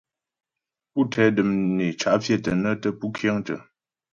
[0.91, 3.55] Pú tɛ də̀m né cǎ' pfyə̂tə nə́ tə́ pú kyə̂tə.